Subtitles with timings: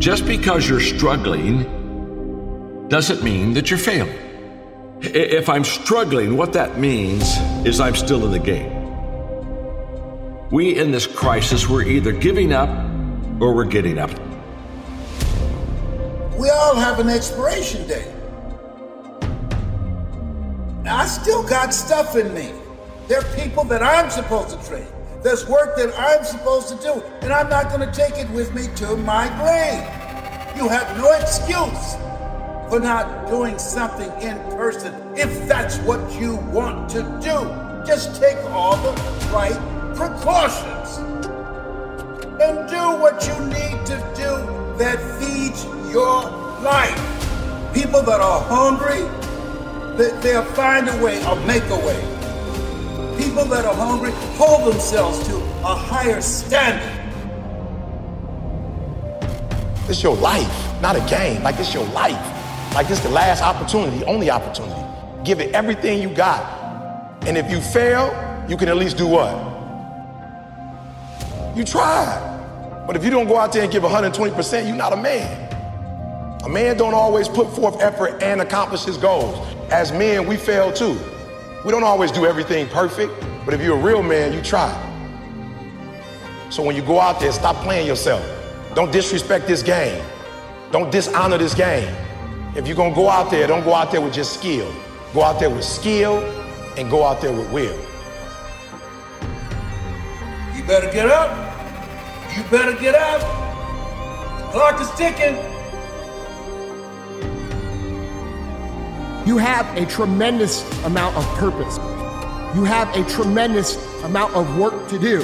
[0.00, 4.16] Just because you're struggling doesn't mean that you're failing.
[5.02, 8.72] If I'm struggling, what that means is I'm still in the game.
[10.50, 12.70] We in this crisis, we're either giving up
[13.42, 14.10] or we're getting up.
[16.38, 18.08] We all have an expiration date.
[20.86, 22.52] I still got stuff in me.
[23.06, 24.86] There are people that I'm supposed to train.
[25.22, 28.54] There's work that I'm supposed to do, and I'm not going to take it with
[28.54, 29.99] me to my grave.
[30.56, 31.96] You have no excuse
[32.68, 37.86] for not doing something in person if that's what you want to do.
[37.86, 38.92] Just take all the
[39.32, 39.58] right
[39.94, 40.98] precautions
[42.40, 46.22] and do what you need to do that feeds your
[46.62, 46.98] life.
[47.74, 49.02] People that are hungry,
[49.96, 52.20] they, they'll find a way or make a way
[53.20, 56.99] people that are hungry hold themselves to a higher standard.
[59.90, 61.42] It's your life, not a game.
[61.42, 62.74] Like it's your life.
[62.74, 64.80] Like it's the last opportunity, only opportunity.
[65.24, 67.26] Give it everything you got.
[67.26, 68.06] And if you fail,
[68.48, 69.34] you can at least do what?
[71.56, 72.84] You tried.
[72.86, 75.48] But if you don't go out there and give 120%, you're not a man.
[76.44, 79.44] A man don't always put forth effort and accomplish his goals.
[79.72, 80.96] As men, we fail too.
[81.64, 83.12] We don't always do everything perfect,
[83.44, 84.70] but if you're a real man, you try.
[86.48, 88.39] So when you go out there, stop playing yourself.
[88.74, 90.02] Don't disrespect this game.
[90.70, 91.92] Don't dishonor this game.
[92.54, 94.72] If you're gonna go out there, don't go out there with just skill.
[95.12, 96.18] Go out there with skill
[96.76, 97.76] and go out there with will.
[100.54, 101.30] You better get up.
[102.36, 103.20] You better get up.
[104.38, 105.36] The clock is ticking.
[109.26, 111.76] You have a tremendous amount of purpose.
[112.54, 115.20] You have a tremendous amount of work to do.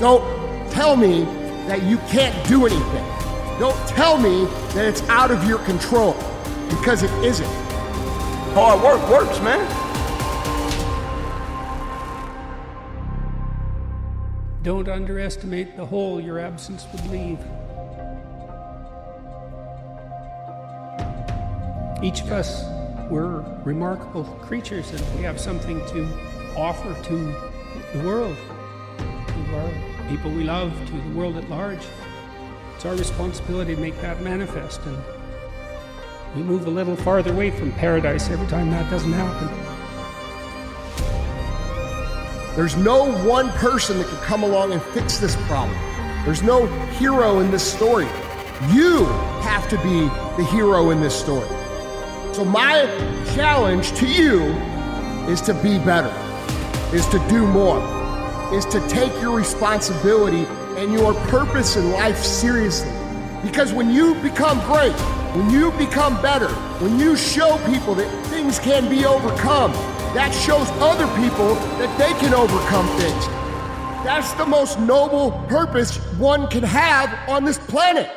[0.00, 0.22] Don't
[0.70, 1.26] tell me
[1.68, 3.04] that you can't do anything.
[3.58, 6.14] Don't tell me that it's out of your control
[6.70, 7.46] because it isn't.
[8.54, 9.60] Hard work works, man.
[14.62, 17.38] Don't underestimate the hole your absence would leave.
[22.02, 22.64] Each of us,
[23.10, 26.08] we're remarkable creatures and we have something to
[26.56, 27.34] offer to
[27.92, 28.36] the world,
[28.96, 31.86] to our people we love, to the world at large.
[32.74, 34.96] It's our responsibility to make that manifest and
[36.36, 39.48] we move a little farther away from paradise every time that doesn't happen.
[42.54, 45.76] There's no one person that can come along and fix this problem.
[46.24, 46.66] There's no
[46.98, 48.06] hero in this story.
[48.72, 49.04] You
[49.42, 50.00] have to be
[50.36, 51.48] the hero in this story.
[52.32, 52.84] So, my
[53.34, 54.42] challenge to you
[55.28, 56.12] is to be better,
[56.94, 57.80] is to do more,
[58.52, 60.44] is to take your responsibility
[60.76, 62.90] and your purpose in life seriously.
[63.42, 64.94] Because when you become great,
[65.36, 66.48] when you become better,
[66.80, 69.72] when you show people that things can be overcome,
[70.14, 73.26] that shows other people that they can overcome things.
[74.04, 78.10] That's the most noble purpose one can have on this planet.